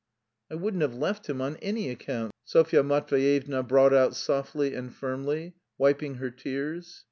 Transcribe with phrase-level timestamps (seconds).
[0.49, 5.53] "I wouldn't have left him on any account," Sofya Matveyevna brought out softly and firmly,
[5.77, 6.99] wiping her tears.